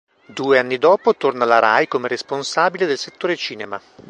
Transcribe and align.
Due 0.25 0.57
anni 0.57 0.79
dopo 0.79 1.15
torna 1.15 1.43
alla 1.43 1.59
Rai 1.59 1.87
come 1.87 2.07
responsabile 2.07 2.87
del 2.87 2.97
settore 2.97 3.35
cinema. 3.35 3.79